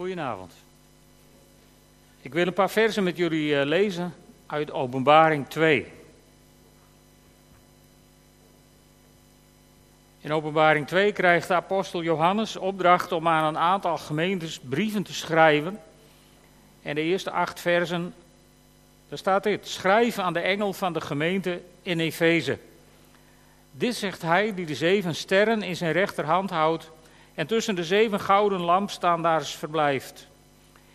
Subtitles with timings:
[0.00, 0.52] Goedenavond.
[2.20, 4.14] Ik wil een paar versen met jullie eh, lezen
[4.46, 5.92] uit Openbaring 2.
[10.20, 15.14] In Openbaring 2 krijgt de apostel Johannes opdracht om aan een aantal gemeentes brieven te
[15.14, 15.80] schrijven.
[16.82, 18.14] En de eerste acht versen,
[19.08, 22.58] daar staat dit: Schrijf aan de engel van de gemeente in Efeze.
[23.70, 26.90] Dit zegt hij die de zeven sterren in zijn rechterhand houdt
[27.40, 30.26] en tussen de zeven gouden lampstandaars verblijft.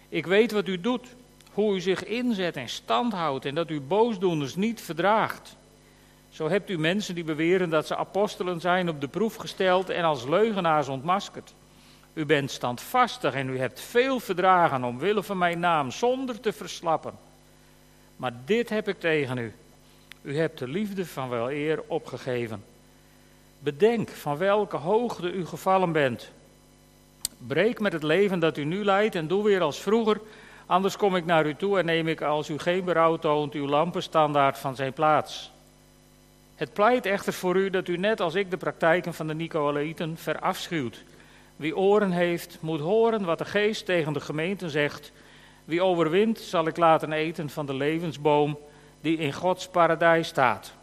[0.09, 1.07] Ik weet wat u doet,
[1.51, 5.55] hoe u zich inzet en stand houdt en dat u boosdoeners niet verdraagt.
[6.29, 10.03] Zo hebt u mensen die beweren dat ze apostelen zijn op de proef gesteld en
[10.03, 11.53] als leugenaars ontmaskerd.
[12.13, 17.13] U bent standvastig en u hebt veel verdragen omwille van mijn naam zonder te verslappen.
[18.15, 19.53] Maar dit heb ik tegen u.
[20.21, 22.63] U hebt de liefde van wel eer opgegeven.
[23.65, 26.31] Bedenk van welke hoogte u gevallen bent.
[27.47, 30.21] Breek met het leven dat u nu leidt en doe weer als vroeger.
[30.65, 33.67] Anders kom ik naar u toe en neem ik, als u geen berouw toont, uw
[33.67, 35.51] lampenstandaard van zijn plaats.
[36.55, 40.17] Het pleit echter voor u dat u net als ik de praktijken van de Nicolaïten
[40.17, 41.03] verafschuwt.
[41.55, 45.11] Wie oren heeft, moet horen wat de geest tegen de gemeente zegt.
[45.65, 48.57] Wie overwint, zal ik laten eten van de levensboom
[49.01, 50.73] die in Gods paradijs staat.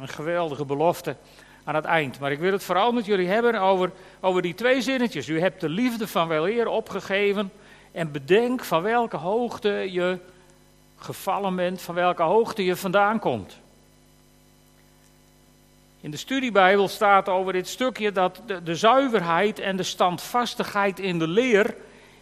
[0.00, 1.16] Een geweldige belofte
[1.64, 2.18] aan het eind.
[2.18, 5.28] Maar ik wil het vooral met jullie hebben over, over die twee zinnetjes.
[5.28, 7.52] U hebt de liefde van wel eer opgegeven
[7.92, 10.18] en bedenk van welke hoogte je
[10.96, 13.58] gevallen bent, van welke hoogte je vandaan komt.
[16.00, 21.18] In de studiebijbel staat over dit stukje dat de, de zuiverheid en de standvastigheid in
[21.18, 21.76] de leer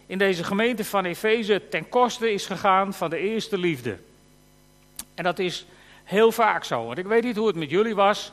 [0.05, 3.97] in deze gemeente van Efeze ten koste is gegaan van de eerste liefde.
[5.15, 5.65] En dat is
[6.03, 6.85] heel vaak zo.
[6.85, 8.31] Want ik weet niet hoe het met jullie was,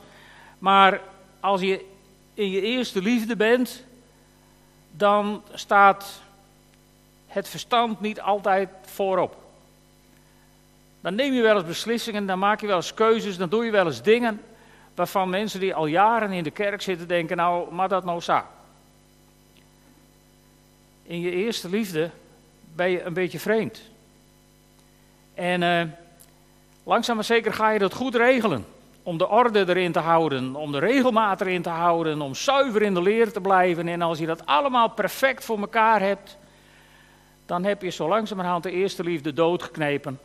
[0.59, 1.01] maar
[1.39, 1.85] als je
[2.33, 3.83] in je eerste liefde bent,
[4.91, 6.21] dan staat
[7.27, 9.35] het verstand niet altijd voorop.
[11.01, 13.71] Dan neem je wel eens beslissingen, dan maak je wel eens keuzes, dan doe je
[13.71, 14.41] wel eens dingen
[14.95, 18.41] waarvan mensen die al jaren in de kerk zitten denken, nou, maar dat nou zo.
[21.03, 22.09] In je eerste liefde
[22.75, 23.81] ben je een beetje vreemd.
[25.33, 25.81] En uh,
[26.83, 28.65] langzaam maar zeker ga je dat goed regelen.
[29.07, 32.93] Om de orde erin te houden, om de regelmaat erin te houden, om zuiver in
[32.93, 33.87] de leer te blijven.
[33.87, 36.37] En als je dat allemaal perfect voor elkaar hebt,
[37.45, 40.19] dan heb je zo langzamerhand de eerste liefde doodgeknepen.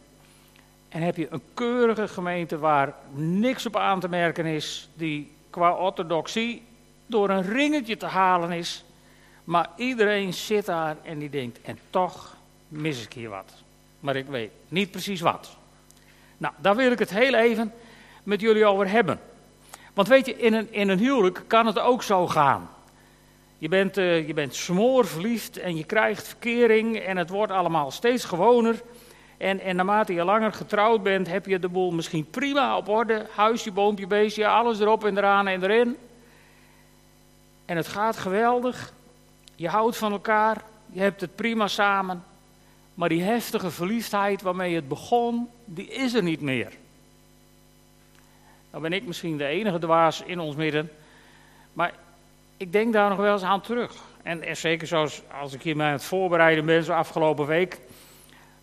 [0.88, 5.72] En heb je een keurige gemeente waar niks op aan te merken is, die qua
[5.72, 6.62] orthodoxie
[7.06, 8.84] door een ringetje te halen is.
[9.44, 12.37] Maar iedereen zit daar en die denkt, en toch
[12.69, 13.53] mis ik hier wat.
[14.00, 15.56] Maar ik weet niet precies wat.
[16.38, 17.72] Nou, daar wil ik het heel even
[18.22, 19.20] met jullie over hebben.
[19.94, 22.70] Want weet je, in een, in een huwelijk kan het ook zo gaan.
[23.58, 28.24] Je bent, uh, je bent smoorverliefd en je krijgt verkering en het wordt allemaal steeds
[28.24, 28.82] gewoner.
[29.36, 33.26] En, en naarmate je langer getrouwd bent, heb je de boel misschien prima op orde.
[33.34, 35.96] Huisje, boompje, beestje, alles erop en eraan en erin.
[37.64, 38.92] En het gaat geweldig.
[39.56, 40.62] Je houdt van elkaar.
[40.92, 42.24] Je hebt het prima samen.
[42.94, 46.72] Maar die heftige verliefdheid waarmee het begon, die is er niet meer.
[48.72, 50.90] Nou ben ik misschien de enige dwaas in ons midden.
[51.72, 51.94] Maar
[52.56, 53.94] ik denk daar nog wel eens aan terug.
[54.22, 57.80] En, zeker zoals als ik hier aan het voorbereiden ben, zo afgelopen week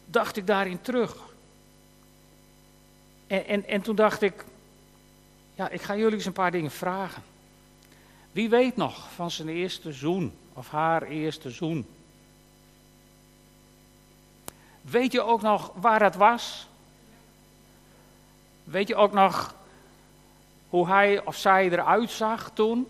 [0.06, 1.16] dacht ik daarin terug.
[3.28, 4.46] En, en, en toen dacht ik,
[5.56, 7.24] ja, ik ga jullie eens een paar dingen vragen.
[8.32, 11.88] Wie weet nog van zijn eerste zoen of haar eerste zoen?
[14.82, 16.68] Weet je ook nog waar het was?
[18.64, 19.56] Weet je ook nog
[20.70, 22.88] hoe hij of zij eruit zag toen?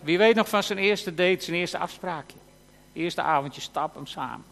[0.00, 2.36] Wie weet nog van zijn eerste date, zijn eerste afspraakje?
[2.92, 4.44] Eerste avondje stappen samen.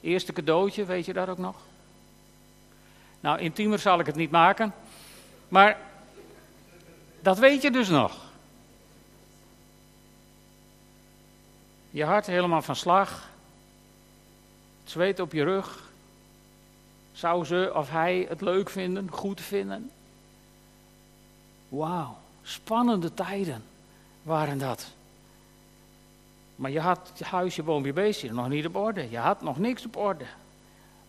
[0.00, 1.56] Eerste cadeautje, weet je dat ook nog?
[3.20, 4.74] Nou, intiemer zal ik het niet maken.
[5.48, 5.78] Maar
[7.20, 8.16] dat weet je dus nog.
[11.90, 13.28] Je hart helemaal van slag.
[14.82, 15.92] Het zweet op je rug.
[17.14, 19.90] Zou ze of hij het leuk vinden, goed vinden?
[21.68, 23.64] Wauw, spannende tijden
[24.22, 24.86] waren dat.
[26.56, 29.10] Maar je had je huisje, boompje, beestje nog niet op orde.
[29.10, 30.24] Je had nog niks op orde.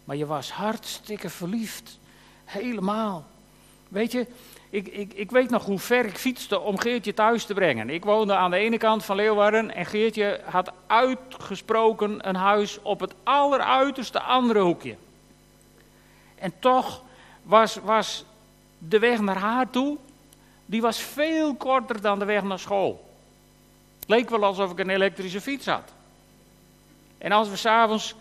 [0.03, 1.99] Maar je was hartstikke verliefd.
[2.45, 3.25] Helemaal.
[3.87, 4.27] Weet je,
[4.69, 7.89] ik, ik, ik weet nog hoe ver ik fietste om Geertje thuis te brengen.
[7.89, 12.99] Ik woonde aan de ene kant van Leeuwarden en Geertje had uitgesproken een huis op
[12.99, 14.95] het alleruiterste andere hoekje.
[16.35, 17.01] En toch
[17.43, 18.25] was, was
[18.77, 19.97] de weg naar haar toe,
[20.65, 23.09] die was veel korter dan de weg naar school.
[23.99, 25.91] Het leek wel alsof ik een elektrische fiets had.
[27.17, 28.15] En als we s'avonds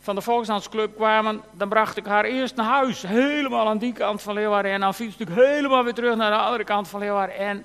[0.00, 3.02] van de Volksdansclub kwamen, dan bracht ik haar eerst naar huis.
[3.02, 4.72] Helemaal aan die kant van Leeuwarden.
[4.72, 7.36] En dan fietste ik helemaal weer terug naar de andere kant van Leeuwarden.
[7.36, 7.64] En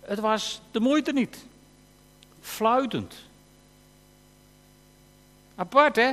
[0.00, 1.46] het was de moeite niet.
[2.40, 3.14] Fluitend.
[5.56, 6.12] Apart, hè?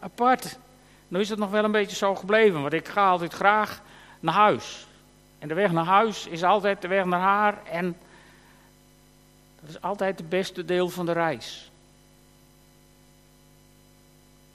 [0.00, 0.58] Apart.
[1.08, 3.82] Nu is het nog wel een beetje zo gebleven, want ik ga altijd graag
[4.20, 4.86] naar huis.
[5.38, 7.64] En de weg naar huis is altijd de weg naar haar.
[7.64, 7.96] En
[9.60, 11.70] dat is altijd het beste deel van de reis.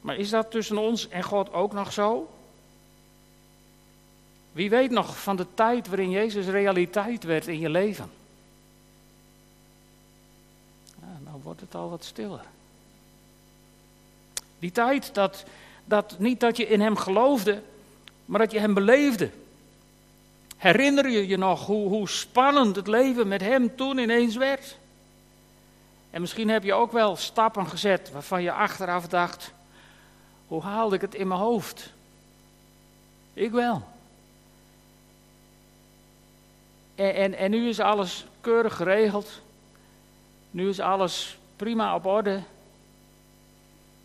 [0.02, 2.30] Maar is dat tussen ons en God ook nog zo?
[4.52, 8.12] Wie weet nog van de tijd waarin Jezus realiteit werd in je leven?
[11.24, 12.46] nou wordt het al wat stiller.
[14.60, 15.44] Die tijd dat,
[15.86, 17.62] dat niet dat je in Hem geloofde,
[18.26, 19.30] maar dat je Hem beleefde.
[20.58, 24.78] Herinner je je nog hoe, hoe spannend het leven met Hem toen ineens werd?
[26.10, 29.52] En misschien heb je ook wel stappen gezet waarvan je achteraf dacht:
[30.48, 31.90] hoe haalde ik het in mijn hoofd?
[33.34, 33.84] Ik wel.
[36.96, 39.42] En, en, en nu is alles keurig geregeld.
[40.52, 42.42] Nu is alles prima op orde.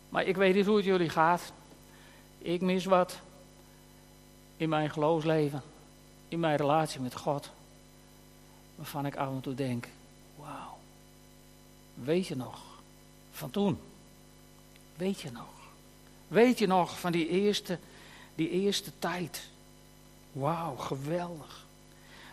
[0.09, 1.51] Maar ik weet niet hoe het jullie gaat.
[2.47, 3.19] Ik mis wat
[4.57, 5.61] in mijn geloofsleven,
[6.27, 7.49] in mijn relatie met God.
[8.75, 9.87] Waarvan ik af en toe denk:
[10.35, 10.77] wauw,
[11.93, 12.59] weet je nog
[13.31, 13.79] van toen?
[14.95, 15.49] Weet je nog?
[16.27, 17.79] Weet je nog van die eerste,
[18.35, 19.49] die eerste tijd?
[20.31, 21.65] Wauw, geweldig.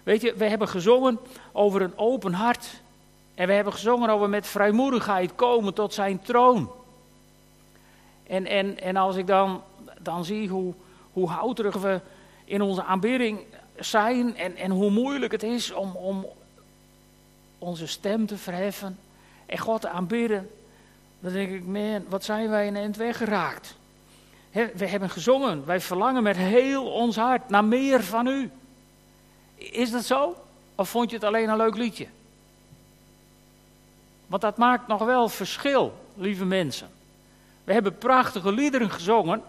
[0.03, 1.19] Weet je, we hebben gezongen
[1.53, 2.81] over een open hart.
[3.35, 6.71] En we hebben gezongen over met vrijmoedigheid komen tot zijn troon.
[8.27, 9.63] En, en, en als ik dan,
[10.05, 10.75] dan zie hoe,
[11.13, 12.01] hoe houterig we
[12.45, 13.41] in onze aanbidding
[13.79, 16.27] zijn en, en hoe moeilijk het is om, om
[17.59, 18.99] onze stem te verheffen
[19.47, 20.51] en God te aanbidden,
[21.21, 23.77] dan denk ik, man, wat zijn wij in het weggeraakt
[24.55, 28.51] we hebben gezongen, wij verlangen met heel ons hart naar meer van u.
[29.55, 30.37] Is dat zo?
[30.75, 32.07] Of vond je het alleen een leuk liedje?
[34.27, 36.89] Want dat maakt nog wel verschil, lieve mensen.
[37.65, 39.43] We hebben prachtige liederen gezongen,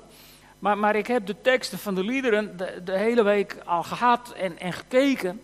[0.65, 4.59] maar, maar ik heb de teksten van de liederen de, hele week al gehad en,
[4.59, 5.41] en gekeken.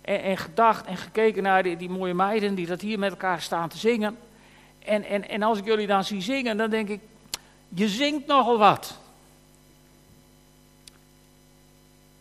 [0.00, 3.40] En, en, gedacht en gekeken naar die, die mooie meiden die dat hier met elkaar
[3.40, 4.18] staan te zingen.
[4.78, 7.00] En, en, en als ik jullie dan zie zingen, dan denk ik,
[7.68, 8.98] je zingt nogal wat.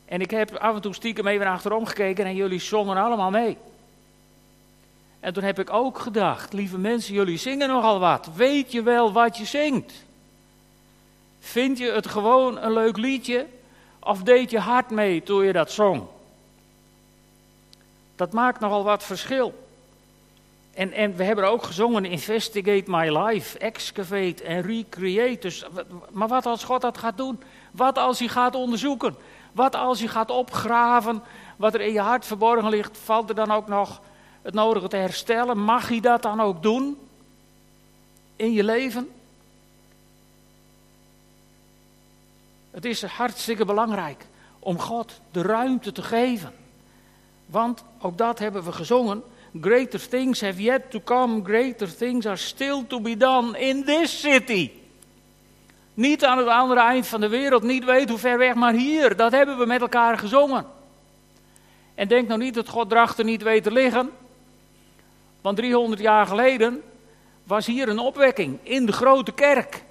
[0.06, 3.58] En ik heb af en toe stiekem even achterom gekeken en jullie zongen allemaal mee.
[5.20, 8.30] En toen heb ik ook gedacht, lieve mensen, jullie zingen nogal wat.
[8.36, 10.06] Weet je wel wat je zingt?
[11.48, 13.46] Vind je het gewoon een leuk liedje?
[14.00, 16.04] Of deed je hard mee toen je dat zong?
[18.16, 19.68] Dat maakt nogal wat verschil.
[20.74, 25.40] En, en we hebben ook gezongen Investigate My Life, Excavate en Recreate.
[25.40, 25.66] Dus,
[26.12, 27.40] maar wat als God dat gaat doen?
[27.72, 29.16] Wat als hij gaat onderzoeken?
[29.52, 31.24] Wat als hij gaat opgraven
[31.56, 32.98] wat er in je hart verborgen ligt?
[32.98, 34.02] Valt er dan ook nog
[34.42, 35.60] het nodige te herstellen?
[35.60, 36.98] Mag hij dat dan ook doen?
[38.36, 39.10] In je leven?
[42.78, 44.26] Het is hartstikke belangrijk
[44.60, 46.54] om God de ruimte te geven.
[47.46, 49.24] Want ook dat hebben we gezongen
[49.62, 54.20] Greater things have yet to come, greater things are still to be done in this
[54.20, 54.72] city.
[55.94, 59.16] Niet aan het andere eind van de wereld, niet weet hoe ver weg, maar hier.
[59.16, 60.66] Dat hebben we met elkaar gezongen.
[61.96, 64.10] En denk nou niet dat God drachten niet weet te liggen.
[65.42, 66.82] Want 300 jaar geleden
[67.44, 69.86] was hier een opwekking in de grote kerk.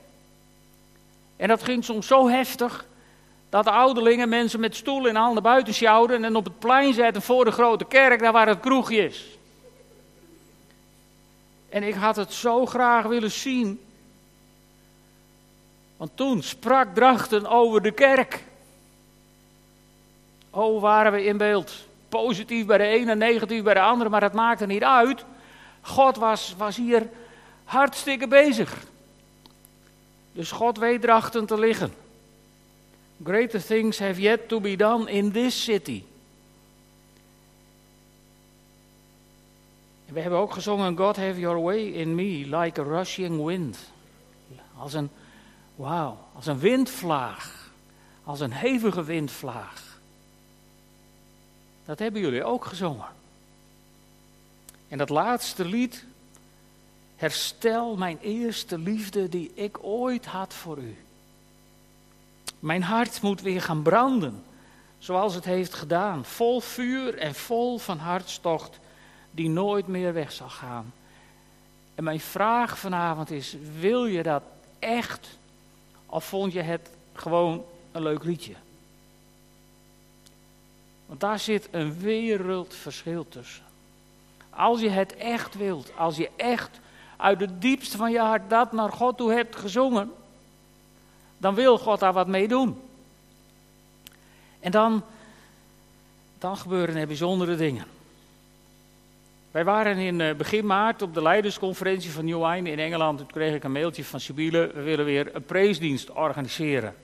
[1.37, 2.87] En dat ging soms zo heftig
[3.49, 7.23] dat de ouderlingen mensen met stoelen in handen buiten sjouwden en op het plein zetten
[7.23, 9.38] voor de grote kerk, daar waar het kroegje is.
[11.69, 13.81] En ik had het zo graag willen zien.
[15.97, 18.45] Want toen sprak Drachten over de kerk.
[20.50, 21.73] Oh, waren we in beeld.
[22.09, 25.25] Positief bij de ene, negatief bij de andere, maar dat maakte niet uit.
[25.81, 27.09] God was, was hier
[27.64, 28.85] hartstikke bezig.
[30.37, 31.93] Dus God weet Drachten te liggen.
[33.25, 36.05] Greater things have yet to be done in this city.
[40.07, 43.78] We hebben ook gezongen, God have your way in me, like a rushing wind.
[44.76, 45.11] Als een,
[45.75, 47.71] wauw, als een windvlaag.
[48.25, 50.00] Als een hevige windvlaag.
[51.85, 53.09] Dat hebben jullie ook gezongen.
[54.88, 56.05] En dat laatste lied,
[57.17, 60.97] herstel mijn eerste liefde die ik ooit had voor u.
[62.59, 64.45] Mijn hart moet weer gaan branden,
[64.99, 68.79] zoals het heeft gedaan, vol vuur en vol van hartstocht
[69.31, 70.93] die nooit meer weg zal gaan.
[71.95, 74.43] En mijn vraag vanavond is: wil je dat
[74.79, 75.29] echt?
[76.07, 78.55] Of vond je het gewoon een leuk liedje?
[81.07, 83.65] Want daar zit een wereldverschil tussen.
[84.51, 86.81] Als je het echt wilt, als je echt
[87.17, 90.13] uit het diepste van je hart dat naar God toe hebt gezongen,
[91.39, 92.81] dan wil God daar wat mee doen.
[94.61, 95.03] En dan,
[96.39, 97.85] dan gebeuren er bijzondere dingen.
[99.51, 103.19] Wij waren in eh, begin maart op de leidersconferentie van New Wine in Engeland.
[103.19, 106.95] Toen kreeg ik een mailtje van Sibylle, we willen weer een preesdienst organiseren.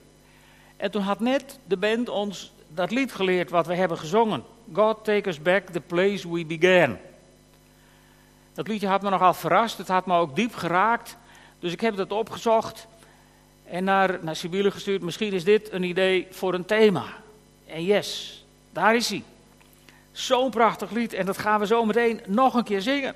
[0.77, 4.43] En toen had net de band ons dat lied geleerd wat we hebben gezongen.
[4.73, 6.97] God take us back the place we began.
[8.53, 11.17] Dat liedje had me nogal verrast, het had me ook diep geraakt.
[11.59, 12.87] Dus ik heb dat opgezocht
[13.65, 15.01] en naar, naar Sibylle gestuurd.
[15.01, 17.05] Misschien is dit een idee voor een thema.
[17.67, 19.23] En yes, daar is hij.
[20.11, 23.15] Zo'n prachtig lied en dat gaan we zo meteen nog een keer zingen.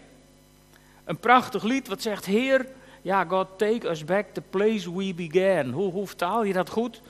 [1.06, 2.68] Een prachtig lied wat zegt, Heer,
[3.02, 5.72] ja, God take us back the place we began.
[5.72, 7.02] Hoe, hoe vertaal je dat goed?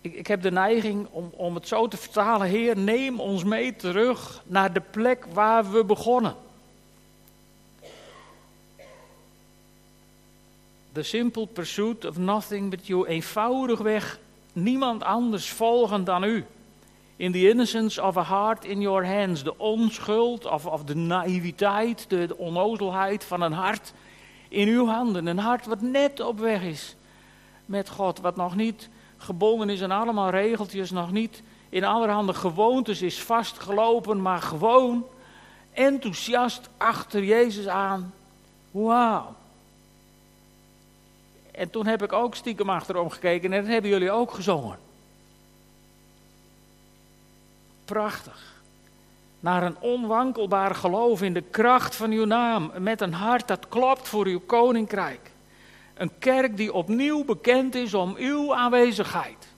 [0.00, 3.76] Ik, ik heb de neiging om, om het zo te vertalen, Heer, neem ons mee
[3.76, 6.34] terug naar de plek waar we begonnen.
[10.92, 13.06] The simple pursuit of nothing but you.
[13.06, 14.18] Eenvoudigweg
[14.52, 16.44] niemand anders volgen dan u.
[17.16, 19.42] In the innocence of a heart in your hands.
[19.42, 23.92] De onschuld of, of de naïviteit, de, de onnozelheid van een hart
[24.48, 25.26] in uw handen.
[25.26, 26.96] Een hart wat net op weg is
[27.66, 28.20] met God.
[28.20, 30.90] Wat nog niet gebonden is aan allemaal regeltjes.
[30.90, 34.22] Nog niet in allerhande gewoontes is vastgelopen.
[34.22, 35.06] Maar gewoon
[35.72, 38.14] enthousiast achter Jezus aan.
[38.70, 39.34] Wauw.
[41.60, 44.78] En toen heb ik ook stiekem achterom gekeken en dat hebben jullie ook gezongen.
[47.84, 48.62] Prachtig.
[49.40, 52.70] Naar een onwankelbaar geloof in de kracht van uw naam.
[52.78, 55.30] Met een hart dat klopt voor uw koninkrijk.
[55.94, 59.48] Een kerk die opnieuw bekend is om uw aanwezigheid.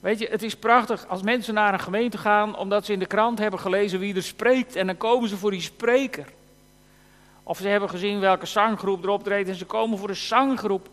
[0.00, 3.06] Weet je, het is prachtig als mensen naar een gemeente gaan omdat ze in de
[3.06, 4.76] krant hebben gelezen wie er spreekt.
[4.76, 6.34] En dan komen ze voor die spreker.
[7.48, 10.88] Of ze hebben gezien welke zanggroep erop treedt en ze komen voor een zanggroep.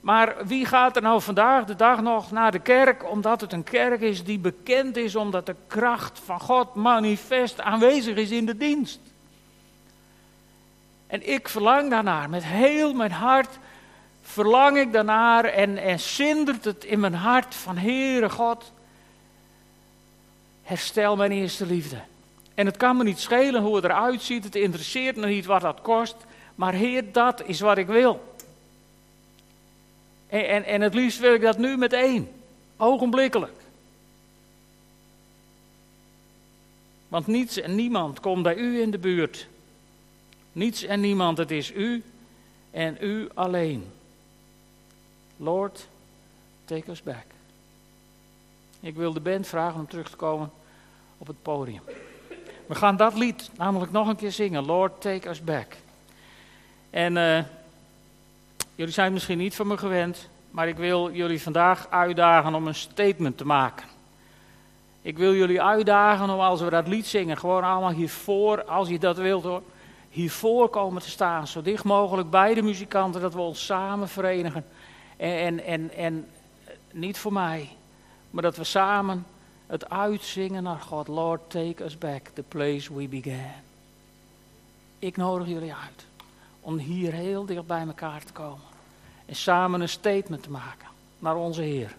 [0.00, 3.10] Maar wie gaat er nou vandaag de dag nog naar de kerk?
[3.10, 8.16] Omdat het een kerk is die bekend is, omdat de kracht van God manifest aanwezig
[8.16, 9.00] is in de dienst.
[11.06, 13.58] En ik verlang daarnaar, met heel mijn hart
[14.22, 18.72] verlang ik daarnaar en, en zindert het in mijn hart van Heere God,
[20.62, 22.00] herstel mijn eerste liefde.
[22.56, 24.44] En het kan me niet schelen hoe het eruit ziet.
[24.44, 26.16] Het interesseert me niet wat dat kost.
[26.54, 28.34] Maar Heer, dat is wat ik wil.
[30.26, 32.28] En, en, en het liefst wil ik dat nu meteen.
[32.76, 33.60] Ogenblikkelijk.
[37.08, 39.46] Want niets en niemand komt bij u in de buurt.
[40.52, 42.02] Niets en niemand, het is u
[42.70, 43.84] en u alleen.
[45.36, 45.88] Lord,
[46.64, 47.24] take us back.
[48.80, 50.50] Ik wil de band vragen om terug te komen
[51.18, 51.82] op het podium.
[52.66, 54.64] We gaan dat lied namelijk nog een keer zingen.
[54.64, 55.76] Lord, take us back.
[56.90, 57.38] En uh,
[58.74, 62.74] jullie zijn misschien niet van me gewend, maar ik wil jullie vandaag uitdagen om een
[62.74, 63.86] statement te maken.
[65.02, 68.98] Ik wil jullie uitdagen om als we dat lied zingen, gewoon allemaal hiervoor, als je
[68.98, 69.62] dat wilt hoor,
[70.10, 71.46] hiervoor komen te staan.
[71.46, 74.64] Zo dicht mogelijk bij de muzikanten, dat we ons samen verenigen.
[75.16, 76.28] En, en, en, en
[76.92, 77.68] niet voor mij,
[78.30, 79.26] maar dat we samen
[79.66, 81.08] het uitzingen naar God.
[81.08, 83.50] Lord, take us back the place we began.
[84.98, 86.04] Ik nodig jullie uit
[86.60, 88.64] om hier heel dicht bij elkaar te komen.
[89.26, 91.96] En samen een statement te maken naar onze Heer.